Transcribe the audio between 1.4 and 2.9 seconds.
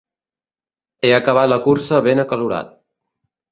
la cursa ben acalorat.